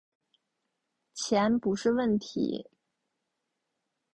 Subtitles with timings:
[1.13, 2.71] 钱不是问题